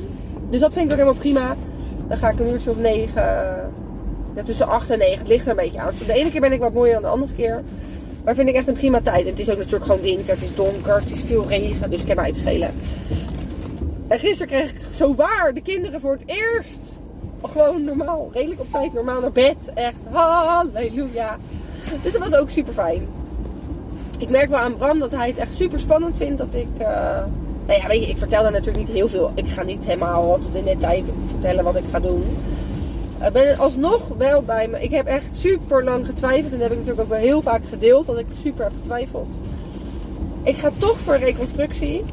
Dus 0.51 0.61
dat 0.61 0.73
vind 0.73 0.85
ik 0.85 0.93
ook 0.93 0.99
helemaal 0.99 1.21
prima. 1.21 1.57
Dan 2.09 2.17
ga 2.17 2.31
ik 2.31 2.41
een 2.41 2.51
uurtje 2.51 2.71
of 2.71 2.77
negen. 2.77 3.23
Ja, 4.35 4.43
tussen 4.45 4.69
acht 4.69 4.91
en 4.91 4.99
negen. 4.99 5.19
Het 5.19 5.29
ligt 5.29 5.45
er 5.45 5.51
een 5.51 5.57
beetje 5.57 5.81
aan. 5.81 5.95
De 6.07 6.13
ene 6.13 6.31
keer 6.31 6.41
ben 6.41 6.53
ik 6.53 6.61
wat 6.61 6.73
mooier 6.73 6.93
dan 6.93 7.03
de 7.03 7.09
andere 7.09 7.33
keer. 7.37 7.63
Maar 8.25 8.35
vind 8.35 8.49
ik 8.49 8.55
echt 8.55 8.69
een 8.69 8.75
prima 8.75 9.01
tijd. 9.01 9.27
Het 9.27 9.39
is 9.39 9.51
ook 9.51 9.57
natuurlijk 9.57 9.85
gewoon 9.85 10.01
winter. 10.01 10.35
Het 10.35 10.43
is 10.45 10.55
donker. 10.55 11.01
Het 11.01 11.11
is 11.11 11.21
veel 11.21 11.47
regen. 11.49 11.91
Dus 11.91 12.01
ik 12.01 12.09
heb 12.09 12.17
mij 12.17 12.33
te 12.33 12.39
schelen. 12.39 12.75
En 14.09 14.19
gisteren 14.19 14.47
kreeg 14.47 14.71
ik 14.71 14.81
zo 14.95 15.15
waar 15.15 15.55
de 15.55 15.61
kinderen 15.61 16.01
voor 16.01 16.13
het 16.13 16.23
eerst. 16.39 16.99
Gewoon 17.43 17.85
normaal. 17.85 18.31
Redelijk 18.33 18.61
op 18.61 18.67
tijd 18.73 18.93
normaal 18.93 19.21
naar 19.21 19.33
bed. 19.33 19.57
Echt 19.75 19.97
halleluja. 20.11 21.37
Dus 22.03 22.13
dat 22.13 22.29
was 22.29 22.39
ook 22.39 22.51
super 22.51 22.73
fijn. 22.73 23.07
Ik 24.19 24.31
merk 24.31 24.49
wel 24.49 24.59
aan 24.59 24.77
Bram 24.77 24.99
dat 24.99 25.11
hij 25.11 25.29
het 25.29 25.39
echt 25.39 25.55
super 25.55 25.81
spannend 25.81 26.17
vindt 26.17 26.39
dat 26.39 26.55
ik. 26.55 26.69
eh, 26.79 26.87
nou 27.67 27.81
ja, 27.81 27.87
weet 27.89 28.05
je, 28.05 28.11
ik 28.11 28.19
vertel 28.19 28.43
daar 28.43 28.53
natuurlijk 28.53 28.87
niet 28.87 28.97
heel 28.97 29.09
veel. 29.09 29.33
Ik 29.35 29.49
ga 29.49 29.63
niet 29.63 29.85
helemaal 29.85 30.39
tot 30.43 30.55
in 30.55 30.65
detail 30.65 31.05
vertellen 31.31 31.65
wat 31.65 31.77
ik 31.77 31.85
ga 31.91 32.01
doen. 32.01 32.25
Ik 33.25 33.33
ben 33.33 33.59
alsnog 33.59 34.09
wel 34.19 34.43
bij 34.43 34.69
me. 34.69 34.83
Ik 34.83 34.91
heb 34.91 35.07
echt 35.07 35.29
super 35.33 35.85
lang 35.85 36.07
getwijfeld. 36.07 36.53
En 36.53 36.59
dat 36.59 36.69
heb 36.69 36.71
ik 36.71 36.79
natuurlijk 36.79 37.03
ook 37.03 37.15
wel 37.15 37.27
heel 37.27 37.43
vaak 37.43 37.63
gedeeld. 37.69 38.07
Dat 38.07 38.19
ik 38.19 38.27
super 38.43 38.65
heb 38.65 38.73
getwijfeld. 38.81 39.29
Ik 40.43 40.57
ga 40.57 40.71
toch 40.79 40.99
voor 40.99 41.17
reconstructie. 41.17 42.05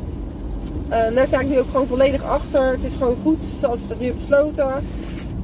Eh, 0.89 1.15
daar 1.15 1.27
sta 1.27 1.39
ik 1.39 1.47
nu 1.47 1.59
ook 1.59 1.69
gewoon 1.71 1.87
volledig 1.87 2.23
achter. 2.23 2.71
Het 2.71 2.83
is 2.83 2.93
gewoon 2.93 3.17
goed 3.23 3.43
zoals 3.59 3.79
ik 3.79 3.89
dat 3.89 3.99
nu 3.99 4.05
heb 4.05 4.15
besloten. 4.15 4.83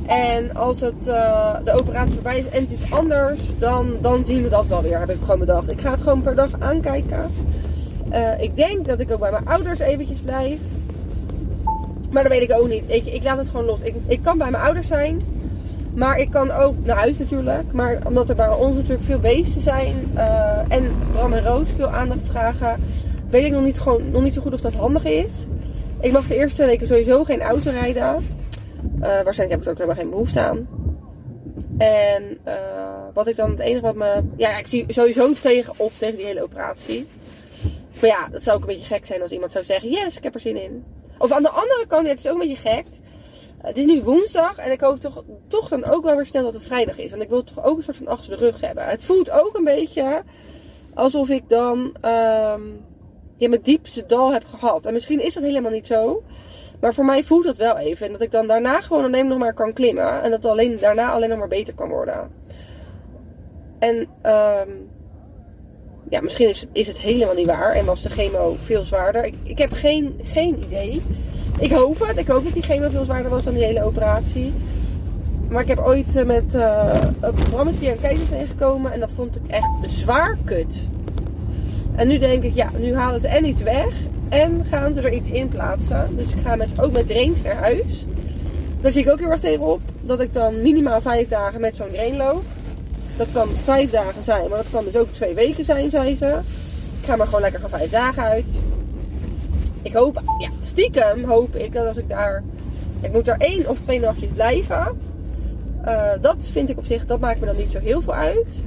En 0.05 0.55
als 0.55 0.81
het, 0.81 1.07
eh, 1.07 1.55
de 1.63 1.71
operatie 1.71 2.13
voorbij 2.13 2.37
is 2.37 2.49
en 2.49 2.61
het 2.61 2.71
is 2.71 2.91
anders, 2.91 3.39
dan, 3.59 3.97
dan 4.01 4.25
zien 4.25 4.43
we 4.43 4.49
dat 4.49 4.67
wel 4.67 4.81
weer, 4.81 4.99
heb 4.99 5.09
ik 5.09 5.19
gewoon 5.19 5.39
bedacht. 5.39 5.69
Ik 5.69 5.81
ga 5.81 5.91
het 5.91 6.01
gewoon 6.01 6.21
per 6.21 6.35
dag 6.35 6.49
aankijken. 6.59 7.31
Eh, 8.09 8.41
ik 8.41 8.55
denk 8.55 8.85
dat 8.87 8.99
ik 8.99 9.11
ook 9.11 9.19
bij 9.19 9.31
mijn 9.31 9.47
ouders 9.47 9.79
eventjes 9.79 10.19
blijf. 10.19 10.59
Maar 12.11 12.23
dat 12.23 12.31
weet 12.31 12.49
ik 12.49 12.57
ook 12.57 12.69
niet. 12.69 12.83
Ik, 12.87 13.05
ik 13.05 13.23
laat 13.23 13.37
het 13.37 13.47
gewoon 13.47 13.65
los. 13.65 13.79
Ik, 13.81 13.95
ik 14.07 14.19
kan 14.23 14.37
bij 14.37 14.49
mijn 14.49 14.63
ouders 14.63 14.87
zijn. 14.87 15.21
Maar 15.95 16.17
ik 16.19 16.29
kan 16.31 16.51
ook 16.51 16.75
naar 16.85 16.97
huis 16.97 17.17
natuurlijk. 17.17 17.71
Maar 17.71 17.97
omdat 18.07 18.29
er 18.29 18.35
bij 18.35 18.49
ons 18.49 18.75
natuurlijk 18.75 19.03
veel 19.03 19.19
beesten 19.19 19.61
zijn. 19.61 20.11
eh, 20.15 20.59
en 20.69 20.95
Bram 21.11 21.33
en 21.33 21.43
Roos 21.43 21.69
veel 21.75 21.87
aandacht 21.89 22.29
vragen. 22.29 22.79
Weet 23.29 23.45
ik 23.45 23.51
nog 23.51 23.63
niet, 23.63 23.79
gewoon, 23.79 24.11
nog 24.11 24.23
niet 24.23 24.33
zo 24.33 24.41
goed 24.41 24.53
of 24.53 24.61
dat 24.61 24.73
handig 24.73 25.05
is. 25.05 25.31
Ik 25.99 26.11
mag 26.11 26.27
de 26.27 26.35
eerste 26.35 26.55
twee 26.55 26.67
weken 26.67 26.87
sowieso 26.87 27.23
geen 27.23 27.41
auto 27.41 27.71
rijden. 27.71 28.03
Eh, 28.03 29.23
waarschijnlijk 29.23 29.49
heb 29.49 29.59
ik 29.59 29.65
er 29.65 29.71
ook 29.71 29.77
helemaal 29.77 29.95
geen 29.95 30.09
behoefte 30.09 30.39
aan. 30.39 30.67
En 31.77 32.37
eh, 32.43 32.53
wat 33.13 33.27
ik 33.27 33.35
dan 33.35 33.49
het 33.49 33.59
enige 33.59 33.81
wat 33.81 33.95
me. 33.95 34.21
Ja, 34.35 34.57
ik 34.57 34.67
zie 34.67 34.85
sowieso 34.87 35.33
tegen 35.41 35.73
of 35.77 35.97
tegen 35.97 36.15
die 36.15 36.25
hele 36.25 36.43
operatie. 36.43 37.07
Maar 38.01 38.09
ja, 38.09 38.27
dat 38.31 38.43
zou 38.43 38.55
ook 38.55 38.61
een 38.61 38.73
beetje 38.75 38.95
gek 38.95 39.05
zijn 39.05 39.21
als 39.21 39.31
iemand 39.31 39.51
zou 39.51 39.63
zeggen: 39.63 39.89
Yes, 39.89 40.17
ik 40.17 40.23
heb 40.23 40.33
er 40.33 40.39
zin 40.39 40.63
in. 40.63 40.83
Of 41.17 41.31
aan 41.31 41.43
de 41.43 41.49
andere 41.49 41.85
kant, 41.87 42.07
het 42.07 42.19
is 42.19 42.27
ook 42.27 42.41
een 42.41 42.47
beetje 42.47 42.69
gek. 42.69 42.85
Het 43.63 43.77
is 43.77 43.85
nu 43.85 44.01
woensdag 44.01 44.57
en 44.57 44.71
ik 44.71 44.81
hoop 44.81 44.99
toch, 44.99 45.23
toch 45.47 45.69
dan 45.69 45.85
ook 45.85 46.03
wel 46.03 46.15
weer 46.15 46.25
snel 46.25 46.43
dat 46.43 46.53
het 46.53 46.65
vrijdag 46.65 46.97
is. 46.97 47.09
Want 47.09 47.21
ik 47.21 47.29
wil 47.29 47.43
toch 47.43 47.65
ook 47.65 47.77
een 47.77 47.83
soort 47.83 47.97
van 47.97 48.07
achter 48.07 48.29
de 48.29 48.45
rug 48.45 48.61
hebben. 48.61 48.85
Het 48.85 49.03
voelt 49.03 49.31
ook 49.31 49.57
een 49.57 49.63
beetje 49.63 50.23
alsof 50.93 51.29
ik 51.29 51.49
dan 51.49 51.95
ja, 53.37 53.49
mijn 53.49 53.61
diepste 53.61 54.05
dal 54.05 54.33
heb 54.33 54.43
gehad. 54.45 54.85
En 54.85 54.93
misschien 54.93 55.23
is 55.23 55.33
dat 55.33 55.43
helemaal 55.43 55.71
niet 55.71 55.87
zo. 55.87 56.23
Maar 56.79 56.93
voor 56.93 57.05
mij 57.05 57.23
voelt 57.23 57.45
dat 57.45 57.57
wel 57.57 57.77
even. 57.77 58.05
En 58.05 58.11
dat 58.11 58.21
ik 58.21 58.31
dan 58.31 58.47
daarna 58.47 58.81
gewoon 58.81 59.03
alleen 59.03 59.27
nog 59.27 59.37
maar 59.37 59.53
kan 59.53 59.73
klimmen. 59.73 60.21
En 60.21 60.31
dat 60.31 60.45
alleen, 60.45 60.77
daarna 60.79 61.11
alleen 61.11 61.29
nog 61.29 61.37
maar 61.39 61.47
beter 61.47 61.73
kan 61.73 61.89
worden. 61.89 62.31
En 63.79 64.07
ehm, 64.21 64.69
ja, 66.09 66.21
misschien 66.21 66.49
is, 66.49 66.65
is 66.71 66.87
het 66.87 66.99
helemaal 66.99 67.35
niet 67.35 67.47
waar. 67.47 67.71
En 67.71 67.85
was 67.85 68.01
de 68.01 68.09
chemo 68.09 68.55
veel 68.59 68.85
zwaarder. 68.85 69.25
Ik, 69.25 69.35
ik 69.43 69.57
heb 69.57 69.71
geen, 69.71 70.19
geen 70.23 70.63
idee. 70.63 71.01
Ik 71.59 71.71
hoop 71.71 72.07
het. 72.07 72.17
Ik 72.17 72.27
hoop 72.27 72.43
dat 72.43 72.53
die 72.53 72.63
chemo 72.63 72.89
veel 72.89 73.05
zwaarder 73.05 73.31
was 73.31 73.43
dan 73.43 73.53
die 73.53 73.63
hele 73.63 73.83
operatie. 73.83 74.53
Maar 75.49 75.61
ik 75.61 75.67
heb 75.67 75.79
ooit 75.79 76.15
eh, 76.15 76.25
met 76.25 76.55
uh, 76.55 76.93
een 77.19 77.33
programma 77.33 77.71
via 77.79 77.91
een 77.91 77.99
keizersnee 78.01 78.45
gekomen. 78.45 78.91
En 78.93 78.99
dat 78.99 79.11
vond 79.15 79.35
ik 79.35 79.41
echt 79.47 79.69
zwaar 79.81 80.37
kut. 80.43 80.81
En 81.95 82.07
nu 82.07 82.17
denk 82.17 82.43
ik, 82.43 82.55
ja, 82.55 82.69
nu 82.77 82.95
halen 82.95 83.19
ze 83.19 83.27
en 83.27 83.45
iets 83.45 83.61
weg. 83.61 83.93
En 84.29 84.65
gaan 84.69 84.93
ze 84.93 85.01
er 85.01 85.13
iets 85.13 85.29
in 85.29 85.49
plaatsen. 85.49 86.15
Dus 86.15 86.31
ik 86.31 86.41
ga 86.43 86.55
met, 86.55 86.69
ook 86.77 86.91
met 86.91 87.07
drains 87.07 87.41
naar 87.41 87.55
huis. 87.55 88.05
Daar 88.81 88.91
zie 88.91 89.01
ik 89.01 89.11
ook 89.11 89.19
heel 89.19 89.29
erg 89.29 89.39
tegenop. 89.39 89.81
Dat 90.01 90.19
ik 90.19 90.33
dan 90.33 90.61
minimaal 90.61 91.01
vijf 91.01 91.27
dagen 91.27 91.61
met 91.61 91.75
zo'n 91.75 91.87
drain 91.87 92.17
loop. 92.17 92.43
Dat 93.17 93.27
kan 93.31 93.49
vijf 93.63 93.89
dagen 93.89 94.23
zijn, 94.23 94.49
maar 94.49 94.57
dat 94.57 94.71
kan 94.71 94.83
dus 94.83 94.95
ook 94.95 95.13
twee 95.13 95.33
weken 95.33 95.65
zijn, 95.65 95.89
zei 95.89 96.15
ze. 96.15 96.39
Ik 96.99 97.05
ga 97.09 97.15
maar 97.15 97.25
gewoon 97.25 97.41
lekker 97.41 97.59
van 97.59 97.69
vijf 97.69 97.89
dagen 97.89 98.23
uit. 98.23 98.45
Ik 99.83 99.93
hoop, 99.93 100.21
ja, 100.37 100.49
stiekem 100.61 101.23
hoop 101.23 101.55
ik 101.55 101.73
dat 101.73 101.87
als 101.87 101.97
ik 101.97 102.09
daar. 102.09 102.43
Ik 103.01 103.11
moet 103.11 103.25
daar 103.25 103.37
één 103.37 103.69
of 103.69 103.79
twee 103.79 103.99
nachtjes 103.99 104.29
blijven. 104.33 104.97
Eh, 105.83 106.11
dat 106.21 106.35
vind 106.39 106.69
ik 106.69 106.77
op 106.77 106.85
zich, 106.85 107.05
dat 107.05 107.19
maakt 107.19 107.39
me 107.39 107.45
dan 107.45 107.57
niet 107.57 107.71
zo 107.71 107.79
heel 107.79 108.01
veel 108.01 108.13
uit. 108.13 108.59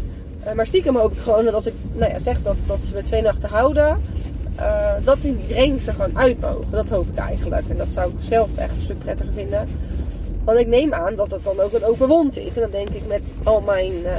Eh, 0.44 0.52
maar 0.52 0.66
stiekem 0.66 0.96
hoop 0.96 1.12
ik 1.12 1.18
gewoon 1.18 1.44
dat 1.44 1.54
als 1.54 1.66
ik 1.66 1.74
nou 1.92 2.12
ja, 2.12 2.18
zeg 2.18 2.42
dat, 2.42 2.56
dat 2.66 2.78
ze 2.88 2.94
me 2.94 3.02
twee 3.02 3.22
nachten 3.22 3.48
houden, 3.48 4.00
eh, 4.56 4.92
dat 5.04 5.18
trainers 5.48 5.86
er 5.86 5.92
gewoon 5.92 6.18
uit 6.18 6.40
mogen. 6.40 6.70
Dat 6.70 6.88
hoop 6.88 7.08
ik 7.08 7.18
eigenlijk. 7.18 7.68
En 7.68 7.76
dat 7.76 7.86
zou 7.90 8.10
ik 8.10 8.16
zelf 8.18 8.56
echt 8.56 8.70
een 8.70 8.80
stuk 8.80 8.98
prettiger 8.98 9.32
vinden. 9.32 9.68
Want 10.44 10.58
ik 10.58 10.66
neem 10.66 10.92
aan 10.92 11.14
dat 11.14 11.30
het 11.30 11.44
dan 11.44 11.60
ook 11.60 11.72
een 11.72 11.84
open 11.84 12.08
wond 12.08 12.36
is. 12.36 12.54
En 12.54 12.60
dan 12.60 12.70
denk 12.70 12.88
ik 12.88 13.06
met 13.06 13.22
al 13.42 13.60
mijn 13.60 13.92
uh, 13.92 14.10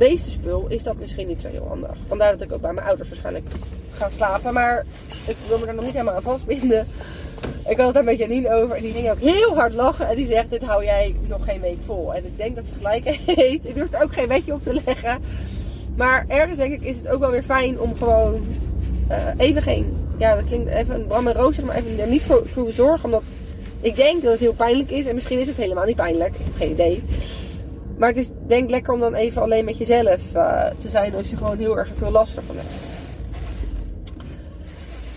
beestenspul 0.00 0.66
is 0.68 0.82
dat 0.82 0.96
misschien 0.98 1.26
niet 1.26 1.40
zo 1.40 1.48
heel 1.48 1.66
handig. 1.68 1.96
Vandaar 2.06 2.32
dat 2.32 2.40
ik 2.40 2.52
ook 2.52 2.60
bij 2.60 2.72
mijn 2.72 2.86
ouders 2.86 3.08
waarschijnlijk 3.08 3.46
ga 3.92 4.08
slapen. 4.16 4.52
Maar 4.52 4.84
ik 5.26 5.36
wil 5.48 5.58
me 5.58 5.64
daar 5.64 5.74
nog 5.74 5.84
niet 5.84 5.92
helemaal 5.92 6.14
aan 6.14 6.22
vastbinden. 6.22 6.86
Ik 7.68 7.76
had 7.76 7.86
het 7.86 7.94
daar 7.94 8.04
met 8.04 8.18
Janine 8.18 8.54
over 8.54 8.76
en 8.76 8.82
die 8.82 8.92
ging 8.92 9.10
ook 9.10 9.20
heel 9.20 9.54
hard 9.54 9.72
lachen. 9.72 10.08
En 10.08 10.16
die 10.16 10.26
zegt, 10.26 10.50
dit 10.50 10.64
hou 10.64 10.84
jij 10.84 11.14
nog 11.28 11.44
geen 11.44 11.60
week 11.60 11.78
vol. 11.84 12.14
En 12.14 12.24
ik 12.24 12.36
denk 12.36 12.56
dat 12.56 12.64
ze 12.68 12.74
gelijk 12.74 13.04
heeft. 13.26 13.68
Ik 13.68 13.74
durf 13.74 13.92
er 13.92 14.02
ook 14.02 14.12
geen 14.12 14.28
wetje 14.28 14.52
op 14.52 14.62
te 14.62 14.80
leggen. 14.84 15.18
Maar 15.96 16.24
ergens 16.28 16.58
denk 16.58 16.72
ik 16.72 16.82
is 16.82 16.96
het 16.96 17.08
ook 17.08 17.20
wel 17.20 17.30
weer 17.30 17.42
fijn 17.42 17.80
om 17.80 17.96
gewoon 17.96 18.46
uh, 19.10 19.16
even 19.36 19.62
geen... 19.62 19.96
Ja, 20.18 20.34
dat 20.34 20.44
klinkt 20.44 20.70
even 20.70 20.94
een 20.94 21.06
Bram 21.06 21.26
en 21.26 21.34
Roos, 21.34 21.60
maar 21.60 21.76
even 21.76 22.00
er 22.00 22.06
niet 22.06 22.22
voor, 22.22 22.42
voor 22.46 22.72
zorgen. 22.72 23.04
Omdat 23.04 23.22
ik 23.80 23.96
denk 23.96 24.22
dat 24.22 24.32
het 24.32 24.40
heel 24.40 24.52
pijnlijk 24.52 24.90
is. 24.90 25.06
En 25.06 25.14
misschien 25.14 25.40
is 25.40 25.48
het 25.48 25.56
helemaal 25.56 25.84
niet 25.84 25.96
pijnlijk. 25.96 26.34
Ik 26.34 26.44
heb 26.44 26.56
geen 26.56 26.70
idee. 26.70 27.02
Maar 28.00 28.08
het 28.08 28.18
is 28.18 28.30
denk 28.46 28.64
ik 28.64 28.70
lekker 28.70 28.92
om 28.92 29.00
dan 29.00 29.14
even 29.14 29.42
alleen 29.42 29.64
met 29.64 29.78
jezelf 29.78 30.20
uh, 30.34 30.66
te 30.78 30.88
zijn 30.88 31.14
als 31.14 31.30
je 31.30 31.36
gewoon 31.36 31.58
heel 31.58 31.78
erg 31.78 31.90
veel 31.96 32.10
last 32.10 32.36
ervan 32.36 32.56
hebt. 32.56 32.68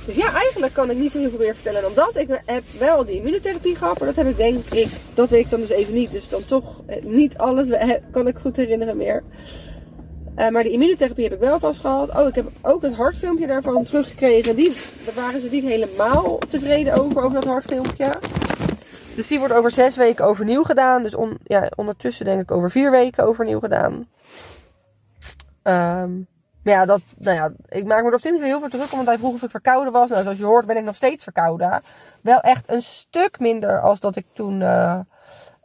Dus 0.06 0.16
ja, 0.16 0.34
eigenlijk 0.34 0.74
kan 0.74 0.90
ik 0.90 0.98
niet 0.98 1.12
zo 1.12 1.20
heel 1.20 1.30
veel 1.30 1.40
meer 1.40 1.54
vertellen 1.54 1.82
dan 1.82 1.92
dat. 1.96 2.18
Ik 2.18 2.42
heb 2.46 2.63
wel 2.80 3.06
die 3.06 3.16
immunotherapie 3.16 3.75
gehad, 3.75 4.00
maar 4.00 4.08
dat 4.08 4.16
heb 4.16 4.28
ik 4.28 4.38
denk 4.38 4.66
ik, 4.66 4.88
dat 5.13 5.30
weet 5.30 5.44
ik 5.44 5.50
dan 5.50 5.60
dus 5.60 5.70
even 5.70 5.94
niet. 5.94 6.12
Dus 6.12 6.30
dan 6.30 6.46
toch 6.46 6.82
niet 7.02 7.38
alles 7.38 7.68
kan 8.12 8.28
ik 8.28 8.38
goed 8.38 8.56
herinneren 8.56 8.98
meer. 8.98 9.24
Uh, 10.38 10.50
maar 10.50 10.63
de 10.63 10.70
immunotherapie 10.70 11.24
heb 11.24 11.34
ik 11.34 11.40
wel 11.40 11.60
vast 11.60 11.80
gehad. 11.80 12.18
Oh, 12.18 12.28
ik 12.28 12.36
heb 12.36 12.46
ook 12.62 12.82
het 12.82 12.94
hartfilmpje 12.94 13.48
daarvan 13.48 13.84
teruggekregen. 13.84 14.56
Die, 14.56 14.74
daar 15.06 15.16
waren 15.16 15.42
ze 15.42 15.48
niet 15.52 15.63
helemaal 15.63 16.38
tevreden 16.50 16.94
over, 16.94 17.22
over 17.22 17.34
dat 17.34 17.46
hartfilmpje. 17.46 18.12
Dus 19.15 19.27
die 19.27 19.39
wordt 19.39 19.53
over 19.53 19.72
zes 19.72 19.96
weken 19.96 20.25
overnieuw 20.25 20.63
gedaan. 20.63 21.03
Dus 21.03 21.15
on, 21.15 21.38
ja, 21.43 21.72
ondertussen 21.75 22.25
denk 22.25 22.41
ik 22.41 22.51
over 22.51 22.72
vier 22.72 22.91
weken 22.91 23.25
overnieuw 23.25 23.60
gedaan. 23.60 23.93
Um, 25.63 26.27
maar 26.63 26.74
ja, 26.74 26.86
dat, 26.86 27.01
nou 27.17 27.38
ja, 27.38 27.51
ik 27.67 27.86
maak 27.86 28.01
me 28.01 28.08
er 28.08 28.13
op 28.13 28.22
zich 28.22 28.32
niet 28.32 28.41
heel 28.41 28.60
veel 28.60 28.70
druk 28.70 28.91
om, 28.91 28.96
want 28.96 29.08
hij 29.08 29.17
vroeg 29.17 29.34
of 29.34 29.43
ik 29.43 29.50
verkouden 29.50 29.93
was. 29.93 30.10
Nou, 30.10 30.22
zoals 30.22 30.38
je 30.38 30.46
hoort 30.46 30.65
ben 30.65 30.77
ik 30.77 30.84
nog 30.84 30.96
steeds 30.96 31.24
verkouden. 31.24 31.82
Wel 32.22 32.39
echt 32.39 32.72
een 32.72 32.82
stuk 32.82 33.39
minder 33.39 33.82
als 33.82 34.00
dat 34.00 34.15
ik 34.15 34.25
toen 34.34 34.62
uh, 34.62 35.00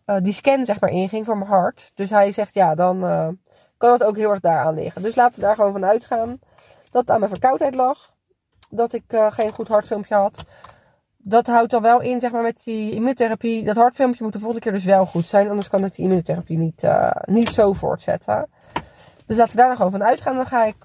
uh, 0.06 0.16
die 0.22 0.32
scan 0.32 0.64
zeg 0.64 0.80
maar 0.80 0.90
inging 0.90 1.24
voor 1.24 1.38
mijn 1.38 1.50
hart. 1.50 1.90
Dus 1.94 2.10
hij 2.10 2.32
zegt 2.32 2.54
ja, 2.54 2.74
dan 2.74 3.04
uh, 3.04 3.28
kan 3.76 3.92
het 3.92 4.04
ook 4.04 4.16
heel 4.16 4.30
erg 4.30 4.40
daaraan 4.40 4.74
liggen. 4.74 5.02
Dus 5.02 5.14
laten 5.14 5.34
we 5.34 5.46
daar 5.46 5.54
gewoon 5.54 5.72
van 5.72 5.84
uitgaan 5.84 6.38
dat 6.90 7.00
het 7.00 7.10
aan 7.10 7.18
mijn 7.18 7.30
verkoudheid 7.30 7.74
lag. 7.74 8.12
Dat 8.70 8.92
ik 8.92 9.04
geen 9.28 9.52
goed 9.52 9.68
hartfilmpje 9.68 10.14
had. 10.14 10.44
Dat 11.28 11.46
houdt 11.46 11.70
dan 11.70 11.82
wel 11.82 12.00
in, 12.00 12.20
zeg 12.20 12.30
maar, 12.30 12.42
met 12.42 12.64
die 12.64 12.92
immunotherapie. 12.92 13.64
Dat 13.64 13.76
hartfilmpje 13.76 14.24
moet 14.24 14.32
de 14.32 14.38
volgende 14.38 14.62
keer 14.62 14.72
dus 14.72 14.84
wel 14.84 15.06
goed 15.06 15.26
zijn. 15.26 15.48
Anders 15.48 15.68
kan 15.68 15.84
ik 15.84 15.94
die 15.94 16.04
immunotherapie 16.04 16.58
niet, 16.58 16.88
niet 17.24 17.48
zo 17.48 17.72
voortzetten. 17.72 18.48
Dus 19.26 19.36
laten 19.36 19.56
we 19.56 19.62
daar 19.62 19.78
nog 19.78 19.90
van 19.90 20.04
uitgaan. 20.04 20.36
Dan 20.36 20.46
ga 20.46 20.64
ik 20.64 20.76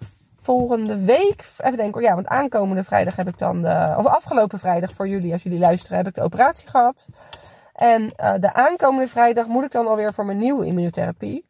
volgende 0.42 1.04
week, 1.04 1.46
even 1.58 1.78
denken, 1.78 2.02
ja, 2.02 2.16
want 2.16 2.28
aankomende 2.28 2.84
vrijdag 2.84 3.16
heb 3.16 3.28
ik 3.28 3.38
dan, 3.38 3.58
of 3.98 4.06
afgelopen 4.06 4.60
vrijdag 4.60 4.94
voor 4.94 5.08
jullie, 5.08 5.34
als 5.34 5.44
jullie 5.44 5.60
luisteren, 5.60 5.98
heb 5.98 6.08
ik 6.08 6.16
de 6.16 6.22
operatie 6.22 6.70
gehad. 6.70 7.06
En 7.74 8.02
uh, 8.02 8.34
de 8.40 8.54
aankomende 8.54 9.08
vrijdag 9.08 9.48
moet 9.48 9.64
ik 9.64 9.72
dan 9.72 9.88
alweer 9.88 10.14
voor 10.14 10.26
mijn 10.26 10.38
nieuwe 10.38 10.66
immunotherapie. 10.66 11.46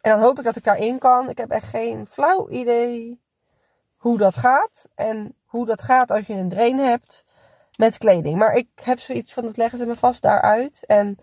En 0.00 0.10
dan 0.10 0.20
hoop 0.20 0.38
ik 0.38 0.44
dat 0.44 0.56
ik 0.56 0.64
daarin 0.64 0.98
kan. 0.98 1.30
Ik 1.30 1.38
heb 1.38 1.50
echt 1.50 1.68
geen 1.68 2.06
flauw 2.10 2.48
idee 2.48 3.20
hoe 3.96 4.18
dat 4.18 4.36
gaat. 4.36 4.88
En 4.94 5.34
hoe 5.44 5.66
dat 5.66 5.82
gaat 5.82 6.10
als 6.10 6.26
je 6.26 6.34
een 6.34 6.48
drain 6.48 6.78
hebt 6.78 7.24
met 7.76 7.98
kleding. 7.98 8.36
Maar 8.36 8.54
ik 8.54 8.68
heb 8.74 8.98
zoiets 8.98 9.32
van, 9.32 9.44
het 9.44 9.56
leggen 9.56 9.78
ze 9.78 9.86
me 9.86 9.96
vast 9.96 10.22
daaruit. 10.22 10.80
En 10.86 11.18